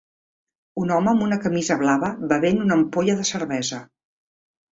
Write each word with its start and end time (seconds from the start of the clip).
Un 0.83 0.93
home 0.95 1.09
amb 1.11 1.25
una 1.25 1.37
camisa 1.43 1.77
blava 1.83 2.09
bevent 2.33 2.59
una 2.65 2.77
ampolla 2.79 3.17
de 3.21 3.27
cervesa. 3.33 3.83